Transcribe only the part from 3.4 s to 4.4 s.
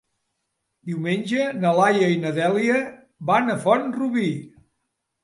a Font-rubí.